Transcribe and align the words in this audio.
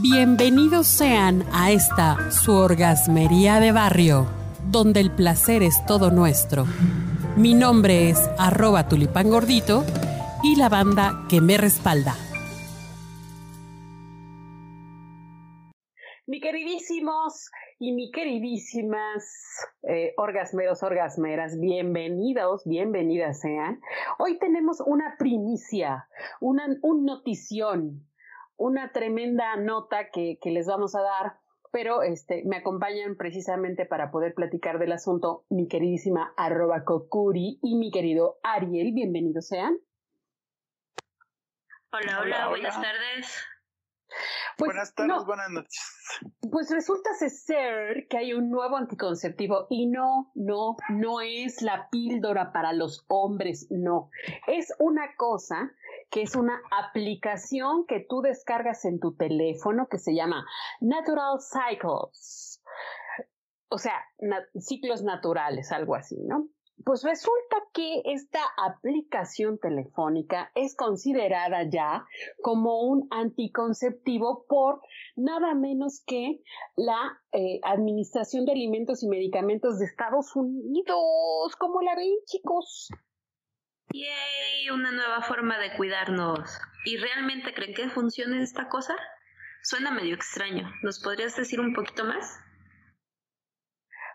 Bienvenidos 0.00 0.86
sean 0.86 1.44
a 1.52 1.70
esta 1.70 2.30
su 2.30 2.52
orgasmería 2.52 3.60
de 3.60 3.72
barrio, 3.72 4.26
donde 4.70 5.00
el 5.00 5.10
placer 5.10 5.62
es 5.62 5.84
todo 5.86 6.10
nuestro. 6.10 6.66
Mi 7.36 7.54
nombre 7.54 8.10
es 8.10 8.18
arroba 8.38 8.88
tulipangordito 8.88 9.84
y 10.42 10.56
la 10.56 10.68
banda 10.68 11.24
que 11.28 11.40
me 11.40 11.56
respalda. 11.56 12.14
Mi 16.26 16.40
queridísimos 16.40 17.50
y 17.78 17.92
mi 17.92 18.10
queridísimas 18.10 19.24
eh, 19.82 20.14
orgasmeros, 20.16 20.82
orgasmeras, 20.82 21.58
bienvenidos, 21.60 22.62
bienvenidas 22.64 23.40
sean. 23.40 23.80
Hoy 24.18 24.38
tenemos 24.38 24.80
una 24.80 25.16
primicia, 25.18 26.08
una 26.40 26.66
un 26.82 27.04
notición, 27.04 28.06
una 28.56 28.92
tremenda 28.92 29.56
nota 29.56 30.10
que, 30.10 30.38
que 30.40 30.50
les 30.50 30.66
vamos 30.66 30.94
a 30.94 31.02
dar 31.02 31.44
pero 31.74 32.04
este, 32.04 32.44
me 32.46 32.58
acompañan 32.58 33.16
precisamente 33.16 33.84
para 33.84 34.12
poder 34.12 34.32
platicar 34.34 34.78
del 34.78 34.92
asunto 34.92 35.44
mi 35.50 35.66
queridísima 35.66 36.32
arroba 36.36 36.84
Kokuri 36.84 37.58
y 37.60 37.74
mi 37.74 37.90
querido 37.90 38.38
Ariel. 38.44 38.92
Bienvenidos 38.94 39.48
sean. 39.48 39.76
Hola, 41.90 42.20
hola, 42.20 42.48
buenas 42.48 42.80
tardes. 42.80 43.44
Pues, 44.56 44.68
buenas 44.68 44.94
tardes, 44.94 45.24
buenas 45.26 45.50
noches. 45.50 46.20
Pues 46.48 46.70
resulta 46.70 47.10
ser 47.14 48.06
que 48.08 48.18
hay 48.18 48.34
un 48.34 48.50
nuevo 48.50 48.76
anticonceptivo 48.76 49.66
y 49.68 49.86
no, 49.86 50.30
no, 50.36 50.76
no 50.90 51.20
es 51.22 51.60
la 51.60 51.88
píldora 51.90 52.52
para 52.52 52.72
los 52.72 53.04
hombres, 53.08 53.66
no. 53.70 54.10
Es 54.46 54.72
una 54.78 55.16
cosa 55.16 55.72
que 56.10 56.22
es 56.22 56.36
una 56.36 56.60
aplicación 56.70 57.86
que 57.86 58.04
tú 58.08 58.20
descargas 58.22 58.84
en 58.84 59.00
tu 59.00 59.14
teléfono 59.16 59.88
que 59.88 59.98
se 59.98 60.14
llama 60.14 60.46
Natural 60.80 61.38
Cycles. 61.40 62.62
O 63.68 63.78
sea, 63.78 64.04
ciclos 64.58 65.02
naturales, 65.02 65.72
algo 65.72 65.94
así, 65.96 66.16
¿no? 66.22 66.48
Pues 66.84 67.04
resulta 67.04 67.56
que 67.72 68.02
esta 68.04 68.40
aplicación 68.56 69.58
telefónica 69.58 70.50
es 70.54 70.74
considerada 70.76 71.68
ya 71.70 72.04
como 72.42 72.82
un 72.82 73.06
anticonceptivo 73.10 74.44
por 74.48 74.80
nada 75.14 75.54
menos 75.54 76.02
que 76.04 76.40
la 76.76 77.20
eh, 77.32 77.60
Administración 77.62 78.44
de 78.44 78.52
Alimentos 78.52 79.02
y 79.02 79.08
Medicamentos 79.08 79.78
de 79.78 79.86
Estados 79.86 80.34
Unidos. 80.34 81.54
¿Cómo 81.58 81.80
la 81.80 81.94
ven, 81.94 82.12
chicos? 82.26 82.90
Yay, 83.92 84.70
una 84.70 84.92
nueva 84.92 85.22
forma 85.22 85.58
de 85.58 85.76
cuidarnos. 85.76 86.58
¿Y 86.84 86.96
realmente 86.96 87.54
creen 87.54 87.74
que 87.74 87.88
funcione 87.88 88.42
esta 88.42 88.68
cosa? 88.68 88.96
Suena 89.62 89.90
medio 89.90 90.14
extraño. 90.14 90.70
¿Nos 90.82 91.00
podrías 91.00 91.36
decir 91.36 91.60
un 91.60 91.74
poquito 91.74 92.04
más? 92.04 92.38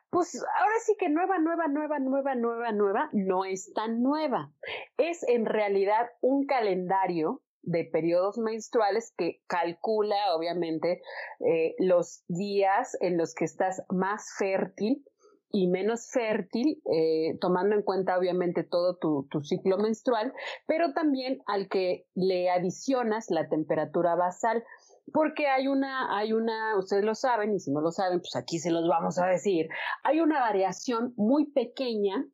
Pues 0.09 0.43
ahora 0.59 0.75
sí 0.85 0.95
que 0.99 1.09
nueva, 1.09 1.37
nueva, 1.37 1.67
nueva, 1.67 1.99
nueva, 1.99 2.35
nueva, 2.35 2.71
nueva, 2.71 3.09
no 3.13 3.45
es 3.45 3.71
tan 3.73 4.01
nueva. 4.01 4.51
Es 4.97 5.23
en 5.27 5.45
realidad 5.45 6.09
un 6.21 6.45
calendario 6.45 7.43
de 7.61 7.85
periodos 7.85 8.37
menstruales 8.37 9.13
que 9.17 9.41
calcula, 9.47 10.33
obviamente, 10.35 11.01
eh, 11.47 11.75
los 11.77 12.23
días 12.27 12.97
en 13.01 13.17
los 13.17 13.35
que 13.35 13.45
estás 13.45 13.83
más 13.89 14.35
fértil 14.37 15.05
y 15.51 15.67
menos 15.67 16.09
fértil, 16.11 16.81
eh, 16.91 17.37
tomando 17.41 17.75
en 17.75 17.81
cuenta 17.81 18.17
obviamente 18.17 18.63
todo 18.63 18.97
tu, 18.97 19.27
tu, 19.29 19.41
ciclo 19.41 19.77
menstrual, 19.77 20.33
pero 20.67 20.93
también 20.93 21.39
al 21.47 21.67
que 21.67 22.05
le 22.13 22.49
adicionas 22.49 23.29
la 23.29 23.49
temperatura 23.49 24.15
basal, 24.15 24.63
porque 25.11 25.47
hay 25.47 25.67
una, 25.67 26.15
hay 26.15 26.33
una, 26.33 26.77
ustedes 26.77 27.03
lo 27.03 27.15
saben, 27.15 27.53
y 27.55 27.59
si 27.59 27.71
no 27.71 27.81
lo 27.81 27.91
saben, 27.91 28.19
pues 28.19 28.35
aquí 28.35 28.59
se 28.59 28.71
los 28.71 28.87
vamos 28.87 29.17
a 29.17 29.25
decir, 29.25 29.69
hay 30.03 30.19
una 30.19 30.39
variación 30.39 31.13
muy 31.17 31.51
pequeña 31.51 32.25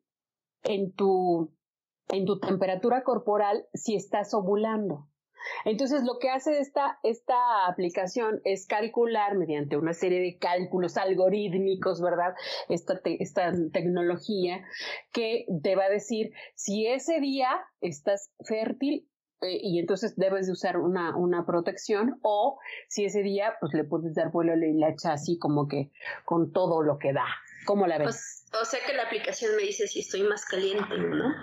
en 0.62 0.92
tu, 0.92 1.54
en 2.08 2.26
tu 2.26 2.38
temperatura 2.38 3.02
corporal 3.02 3.66
si 3.72 3.94
estás 3.94 4.34
ovulando. 4.34 5.08
Entonces, 5.64 6.02
lo 6.04 6.18
que 6.18 6.30
hace 6.30 6.58
esta, 6.58 6.98
esta 7.02 7.66
aplicación 7.66 8.40
es 8.44 8.66
calcular 8.66 9.36
mediante 9.36 9.76
una 9.76 9.92
serie 9.92 10.20
de 10.20 10.38
cálculos 10.38 10.96
algorítmicos, 10.96 12.00
¿verdad? 12.00 12.34
Esta, 12.68 13.00
esta 13.04 13.52
tecnología 13.72 14.64
que 15.12 15.46
te 15.62 15.76
va 15.76 15.84
a 15.84 15.90
decir 15.90 16.32
si 16.54 16.86
ese 16.86 17.20
día 17.20 17.48
estás 17.80 18.30
fértil 18.44 19.08
eh, 19.42 19.58
y 19.62 19.78
entonces 19.78 20.16
debes 20.16 20.46
de 20.46 20.52
usar 20.52 20.78
una, 20.78 21.14
una 21.16 21.44
protección 21.44 22.18
o 22.22 22.58
si 22.88 23.04
ese 23.04 23.22
día 23.22 23.54
pues 23.60 23.74
le 23.74 23.84
puedes 23.84 24.14
dar 24.14 24.30
vuelo 24.30 24.52
a 24.52 24.56
la 24.56 24.86
hacha 24.88 25.12
así 25.12 25.38
como 25.38 25.68
que 25.68 25.90
con 26.24 26.52
todo 26.52 26.82
lo 26.82 26.98
que 26.98 27.12
da. 27.12 27.26
¿Cómo 27.66 27.86
la 27.86 27.98
ves? 27.98 28.06
Pues, 28.06 28.62
o 28.62 28.64
sea 28.64 28.80
que 28.86 28.94
la 28.94 29.02
aplicación 29.02 29.54
me 29.56 29.62
dice 29.62 29.86
si 29.88 30.00
estoy 30.00 30.22
más 30.22 30.44
caliente, 30.44 30.96
¿no? 30.96 31.34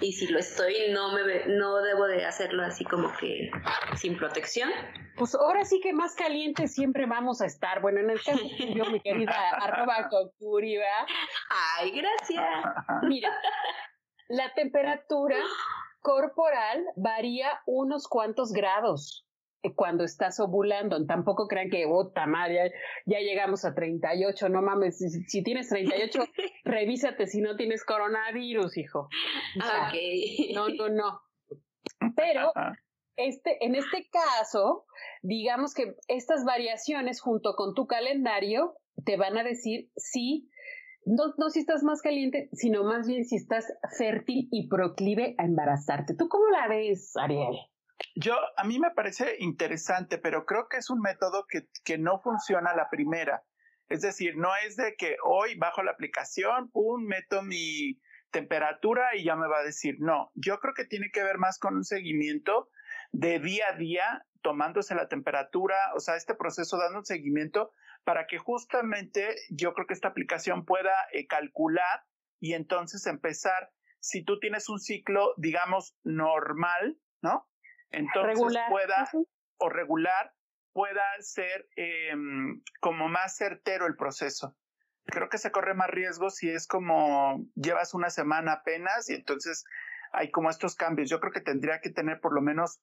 Y 0.00 0.12
si 0.12 0.26
lo 0.28 0.38
estoy 0.38 0.74
no 0.90 1.12
me 1.12 1.46
no 1.46 1.76
debo 1.82 2.06
de 2.06 2.24
hacerlo 2.24 2.62
así 2.62 2.84
como 2.84 3.12
que 3.16 3.50
sin 3.96 4.16
protección. 4.16 4.70
Pues 5.16 5.34
ahora 5.34 5.64
sí 5.64 5.80
que 5.80 5.92
más 5.92 6.14
caliente 6.14 6.68
siempre 6.68 7.06
vamos 7.06 7.40
a 7.40 7.46
estar. 7.46 7.80
Bueno, 7.80 8.00
en 8.00 8.10
el 8.10 8.22
caso 8.22 8.40
yo, 8.74 8.84
mi 8.86 9.00
querida 9.00 9.32
arroba 9.60 10.08
cocuri, 10.08 10.78
Ay, 11.78 11.90
gracias. 11.90 12.48
Mira, 13.02 13.30
la 14.28 14.52
temperatura 14.54 15.36
corporal 16.00 16.84
varía 16.96 17.60
unos 17.66 18.06
cuantos 18.06 18.52
grados. 18.52 19.27
Cuando 19.74 20.04
estás 20.04 20.40
ovulando. 20.40 21.04
Tampoco 21.06 21.46
crean 21.46 21.70
que, 21.70 21.86
puta 21.86 22.26
madre, 22.26 22.72
ya, 23.06 23.18
llegamos 23.20 23.64
a 23.64 23.74
38, 23.74 24.48
no 24.48 24.62
mames, 24.62 24.98
si, 24.98 25.42
tienes 25.42 25.68
38, 25.68 26.24
revísate 26.64 27.26
si 27.26 27.40
no 27.40 27.56
tienes 27.56 27.84
coronavirus, 27.84 28.76
hijo. 28.76 29.08
No, 30.54 30.68
no, 30.68 30.88
no. 30.88 31.20
Pero 32.16 32.52
este, 33.18 33.64
en 33.64 33.74
este 33.74 34.08
caso, 34.10 34.86
digamos 35.22 35.74
que 35.74 35.96
estas 36.06 36.44
variaciones 36.44 37.20
junto 37.20 37.54
con 37.56 37.74
tu 37.74 37.86
calendario 37.86 38.76
te 39.04 39.16
van 39.16 39.36
a 39.36 39.42
decir 39.42 39.90
si, 39.96 40.48
no, 41.04 41.34
no 41.36 41.50
si 41.50 41.60
estás 41.60 41.82
más 41.82 42.00
caliente, 42.00 42.48
sino 42.52 42.84
más 42.84 43.08
bien 43.08 43.24
si 43.24 43.36
estás 43.36 43.66
fértil 43.98 44.48
y 44.52 44.68
proclive 44.68 45.34
a 45.38 45.44
embarazarte. 45.44 46.14
¿Tú 46.14 46.28
cómo 46.28 46.48
la 46.50 46.68
ves, 46.68 47.16
Ariel? 47.16 47.56
Yo, 48.20 48.34
a 48.56 48.64
mí 48.64 48.80
me 48.80 48.90
parece 48.90 49.36
interesante, 49.38 50.18
pero 50.18 50.44
creo 50.44 50.66
que 50.68 50.78
es 50.78 50.90
un 50.90 51.00
método 51.00 51.46
que, 51.48 51.68
que 51.84 51.98
no 51.98 52.18
funciona 52.18 52.74
la 52.74 52.90
primera. 52.90 53.44
Es 53.88 54.00
decir, 54.00 54.36
no 54.36 54.50
es 54.66 54.74
de 54.74 54.96
que 54.96 55.18
hoy 55.24 55.54
bajo 55.54 55.84
la 55.84 55.92
aplicación, 55.92 56.68
pum, 56.72 57.04
meto 57.04 57.42
mi 57.42 58.00
temperatura 58.32 59.14
y 59.14 59.22
ya 59.22 59.36
me 59.36 59.46
va 59.46 59.58
a 59.58 59.62
decir, 59.62 59.98
no, 60.00 60.32
yo 60.34 60.58
creo 60.58 60.74
que 60.74 60.84
tiene 60.84 61.12
que 61.12 61.22
ver 61.22 61.38
más 61.38 61.60
con 61.60 61.76
un 61.76 61.84
seguimiento 61.84 62.68
de 63.12 63.38
día 63.38 63.66
a 63.72 63.76
día, 63.76 64.26
tomándose 64.42 64.96
la 64.96 65.06
temperatura, 65.06 65.76
o 65.94 66.00
sea, 66.00 66.16
este 66.16 66.34
proceso 66.34 66.76
dando 66.76 66.98
un 66.98 67.04
seguimiento 67.04 67.70
para 68.02 68.26
que 68.26 68.38
justamente 68.38 69.36
yo 69.48 69.74
creo 69.74 69.86
que 69.86 69.94
esta 69.94 70.08
aplicación 70.08 70.64
pueda 70.64 70.92
eh, 71.12 71.28
calcular 71.28 72.02
y 72.40 72.54
entonces 72.54 73.06
empezar, 73.06 73.70
si 74.00 74.24
tú 74.24 74.40
tienes 74.40 74.68
un 74.68 74.80
ciclo, 74.80 75.34
digamos, 75.36 75.96
normal, 76.02 76.98
¿no? 77.22 77.48
Entonces 77.90 78.38
pueda, 78.68 79.08
o 79.58 79.68
regular, 79.68 80.32
pueda 80.72 81.02
ser 81.20 81.68
em, 81.76 82.62
como 82.80 83.08
más 83.08 83.36
certero 83.36 83.86
el 83.86 83.96
proceso. 83.96 84.56
Creo 85.06 85.28
que 85.28 85.38
se 85.38 85.50
corre 85.50 85.74
más 85.74 85.88
riesgo 85.88 86.30
si 86.30 86.50
es 86.50 86.66
como 86.66 87.44
llevas 87.54 87.94
una 87.94 88.10
semana 88.10 88.52
apenas 88.52 89.08
y 89.08 89.14
entonces 89.14 89.64
hay 90.12 90.30
como 90.30 90.50
estos 90.50 90.76
cambios. 90.76 91.08
Yo 91.08 91.20
creo 91.20 91.32
que 91.32 91.40
tendría 91.40 91.80
que 91.80 91.90
tener 91.90 92.20
por 92.20 92.34
lo 92.34 92.42
menos 92.42 92.80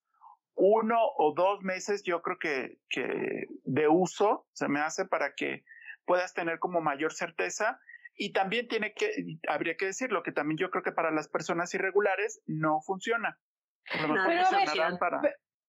uno 0.55 0.97
o 1.17 1.33
dos 1.35 1.61
meses, 1.61 2.03
yo 2.03 2.21
creo 2.21 2.39
que, 2.39 2.79
que 2.89 3.47
de 3.63 3.87
uso 3.87 4.47
se 4.53 4.67
me 4.67 4.79
hace 4.79 5.05
para 5.05 5.33
que 5.35 5.63
puedas 6.05 6.33
tener 6.33 6.59
como 6.59 6.81
mayor 6.81 7.13
certeza 7.13 7.79
y 8.15 8.31
también 8.31 8.67
tiene 8.67 8.93
que, 8.93 9.11
habría 9.49 9.75
que 9.75 9.87
decirlo, 9.87 10.23
que 10.23 10.31
también 10.31 10.57
yo 10.57 10.71
creo 10.71 10.83
que 10.83 10.93
para 10.93 11.11
las 11.11 11.27
personas 11.27 11.73
irregulares 11.73 12.41
no 12.45 12.81
funciona 12.81 13.37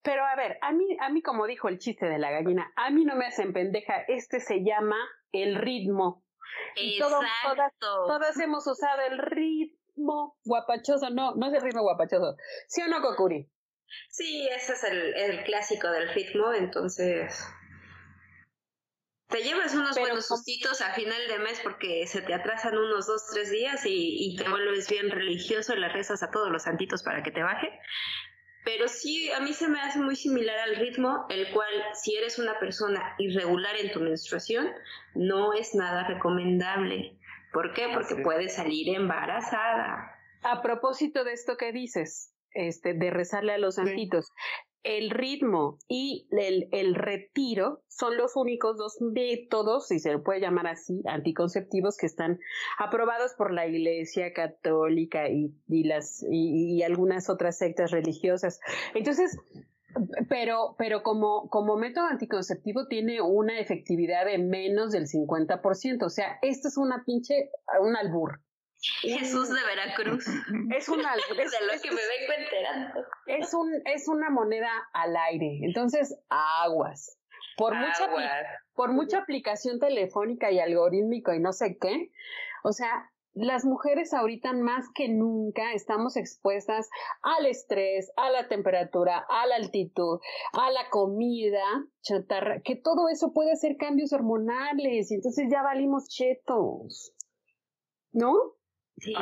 pero, 0.02 0.24
a 0.24 0.36
ver, 0.36 0.58
a 0.62 0.72
mí, 0.72 0.96
a 1.00 1.10
mí 1.10 1.20
como 1.22 1.46
dijo 1.46 1.68
el 1.68 1.78
chiste 1.78 2.06
de 2.06 2.18
la 2.18 2.30
gallina, 2.30 2.72
a 2.76 2.90
mí 2.90 3.04
no 3.04 3.16
me 3.16 3.26
hacen 3.26 3.52
pendeja, 3.52 4.04
este 4.08 4.40
se 4.40 4.62
llama 4.62 4.96
el 5.32 5.56
ritmo. 5.56 6.24
Y 6.76 6.98
todas, 6.98 7.24
todas 7.80 8.38
hemos 8.38 8.66
usado 8.66 9.02
el 9.10 9.18
ritmo 9.18 10.36
guapachoso, 10.44 11.10
no, 11.10 11.34
no 11.34 11.46
es 11.48 11.54
el 11.54 11.62
ritmo 11.62 11.82
guapachoso. 11.82 12.36
¿Sí 12.68 12.82
o 12.82 12.88
no, 12.88 13.02
Kokuri? 13.02 13.50
Sí, 14.08 14.48
ese 14.48 14.72
es 14.74 14.84
el, 14.84 15.14
el 15.14 15.44
clásico 15.44 15.90
del 15.90 16.08
ritmo, 16.14 16.52
entonces 16.52 17.46
te 19.28 19.43
llevas 19.43 19.75
unos 19.75 19.99
buenos 19.99 20.26
sustitos 20.26 20.81
a 20.81 20.93
final 20.93 21.20
de 21.28 21.38
mes 21.40 21.61
porque 21.62 22.06
se 22.06 22.23
te 22.23 22.32
atrasan 22.32 22.76
unos 22.78 23.06
dos, 23.06 23.26
tres 23.32 23.50
días 23.50 23.82
y, 23.84 24.37
te 24.37 24.49
vuelves 24.49 24.88
bien 24.88 25.11
religioso 25.11 25.75
y 25.75 25.81
le 25.81 25.88
rezas 25.88 26.23
a 26.23 26.31
todos 26.31 26.50
los 26.50 26.62
santitos 26.62 27.02
para 27.02 27.23
que 27.23 27.32
te 27.32 27.43
baje. 27.43 27.70
pero 28.64 28.88
sí, 28.88 29.31
a 29.32 29.40
mí 29.40 29.52
se 29.52 29.69
me 29.69 29.81
hace 29.81 29.99
muy 30.00 30.17
similar 30.17 30.58
al 30.58 30.76
ritmo, 30.76 31.26
el 31.28 31.50
cual 31.52 31.70
si 31.94 32.17
eres 32.17 32.38
una 32.38 32.58
persona 32.58 33.14
irregular 33.19 33.76
en 33.76 33.93
tu 33.93 34.00
menstruación, 34.00 34.69
no 35.14 35.52
es 35.52 35.75
nada 35.75 36.06
recomendable. 36.06 37.17
¿Por 37.52 37.72
qué? 37.75 37.88
Porque 37.94 38.17
puedes 38.17 38.56
salir 38.56 38.94
embarazada. 38.94 40.12
A 40.43 40.62
propósito 40.62 41.25
de 41.25 41.32
esto 41.32 41.56
que 41.56 41.72
dices, 41.72 42.34
este, 42.50 42.94
de 42.94 43.11
rezarle 43.11 43.52
a 43.52 43.58
los 43.58 43.76
santitos, 43.76 44.32
el 44.82 45.11
ritmo 45.11 45.78
y 45.88 46.28
el, 46.31 46.69
el, 46.73 46.94
retiro 46.94 47.82
son 47.88 48.17
los 48.17 48.37
únicos 48.37 48.76
dos 48.76 49.00
métodos, 49.00 49.88
si 49.88 49.99
se 49.99 50.19
puede 50.19 50.40
llamar 50.40 50.69
así, 50.69 51.02
anticonceptivos 51.06 51.96
que 51.96 52.06
están 52.06 52.38
aprobados 52.78 53.34
por 53.34 53.52
la 53.52 53.67
Iglesia 53.67 54.32
Católica 54.32 55.28
y, 55.28 55.52
y 55.69 55.84
las, 55.84 56.25
y, 56.31 56.82
algunas 56.82 57.28
otras 57.28 57.58
sectas 57.58 57.90
religiosas. 57.90 58.61
Entonces, 58.94 59.38
pero, 60.28 60.75
pero 60.79 61.02
como, 61.02 61.49
como 61.49 61.76
método 61.76 62.06
anticonceptivo 62.06 62.87
tiene 62.87 63.20
una 63.20 63.58
efectividad 63.58 64.26
de 64.26 64.38
menos 64.38 64.93
del 64.93 65.06
50%. 65.06 66.05
O 66.05 66.11
sea, 66.11 66.38
esto 66.43 66.69
es 66.69 66.76
una 66.76 67.02
pinche, 67.05 67.50
un 67.81 67.96
albur. 67.96 68.40
Jesús 68.81 69.49
de 69.49 69.62
Veracruz. 69.64 70.26
Es 70.76 70.88
una 70.88 71.14
de 71.17 71.20
lo 71.20 71.81
que 71.81 71.90
me 71.90 72.02
vengo 72.02 72.32
enterando. 72.38 73.05
Es 73.26 73.55
un 73.55 73.70
es 73.84 74.08
una 74.08 74.31
moneda 74.31 74.70
al 74.93 75.17
aire. 75.17 75.61
Entonces, 75.62 76.17
aguas. 76.28 77.19
Por 77.56 77.75
mucha 77.75 78.11
por 78.75 78.93
mucha 78.93 79.19
aplicación 79.19 79.78
telefónica 79.78 80.50
y 80.50 80.61
algorítmico 80.61 81.32
y 81.32 81.40
no 81.40 81.52
sé 81.52 81.78
qué, 81.81 82.11
o 82.62 82.73
sea, 82.73 83.11
las 83.37 83.67
mujeres 83.67 84.14
ahorita 84.14 84.55
más 84.55 84.87
que 84.94 85.08
nunca 85.08 85.72
estamos 85.72 86.17
expuestas 86.17 86.88
al 87.22 87.44
estrés, 87.46 88.11
a 88.17 88.31
la 88.31 88.49
temperatura, 88.49 89.25
a 89.29 89.46
la 89.46 89.56
altitud, 89.56 90.20
a 90.55 90.70
la 90.70 90.88
comida 90.90 91.62
chatarra, 92.02 92.61
que 92.62 92.76
todo 92.76 93.08
eso 93.11 93.32
puede 93.34 93.52
hacer 93.52 93.76
cambios 93.76 94.12
hormonales 94.14 95.11
y 95.11 95.14
entonces 95.14 95.49
ya 95.50 95.62
valimos 95.62 96.08
chetos. 96.08 97.12
¿No? 98.12 98.32
Sí, 98.98 99.14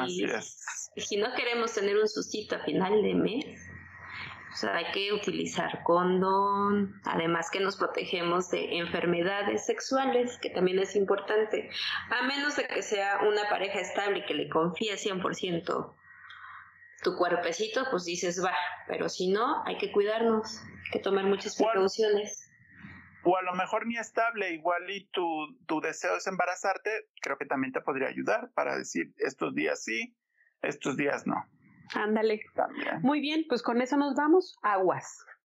si 0.96 1.16
no 1.16 1.34
queremos 1.34 1.72
tener 1.72 1.96
un 1.96 2.08
sustito 2.08 2.56
a 2.56 2.60
final 2.60 3.02
de 3.02 3.14
mes, 3.14 3.60
hay 4.62 4.84
que 4.92 5.12
utilizar 5.12 5.82
condón, 5.82 7.00
además 7.04 7.50
que 7.50 7.60
nos 7.60 7.76
protegemos 7.76 8.50
de 8.50 8.78
enfermedades 8.78 9.66
sexuales, 9.66 10.38
que 10.38 10.50
también 10.50 10.78
es 10.78 10.94
importante, 10.94 11.70
a 12.10 12.26
menos 12.26 12.56
de 12.56 12.66
que 12.68 12.82
sea 12.82 13.20
una 13.28 13.48
pareja 13.48 13.80
estable 13.80 14.20
y 14.20 14.26
que 14.26 14.34
le 14.34 14.48
confíe 14.48 14.94
100% 14.94 15.94
tu 17.02 17.16
cuerpecito, 17.16 17.84
pues 17.90 18.04
dices 18.04 18.42
va, 18.42 18.54
pero 18.88 19.08
si 19.08 19.28
no, 19.28 19.62
hay 19.66 19.76
que 19.76 19.92
cuidarnos, 19.92 20.62
hay 20.62 20.90
que 20.92 20.98
tomar 21.00 21.24
muchas 21.24 21.54
precauciones 21.54 22.43
o 23.24 23.36
a 23.36 23.42
lo 23.42 23.54
mejor 23.54 23.86
ni 23.86 23.96
estable, 23.96 24.52
igual 24.52 24.88
y 24.90 25.06
tu, 25.08 25.24
tu 25.66 25.80
deseo 25.80 26.16
es 26.16 26.26
embarazarte, 26.26 27.08
creo 27.20 27.36
que 27.38 27.46
también 27.46 27.72
te 27.72 27.80
podría 27.80 28.08
ayudar 28.08 28.50
para 28.54 28.76
decir 28.76 29.12
estos 29.18 29.54
días 29.54 29.82
sí, 29.82 30.16
estos 30.62 30.96
días 30.96 31.26
no. 31.26 31.44
Ándale. 31.94 32.40
Muy 33.02 33.20
bien, 33.20 33.44
pues 33.48 33.62
con 33.62 33.80
eso 33.82 33.96
nos 33.96 34.14
vamos. 34.14 34.56
Aguas. 34.62 35.24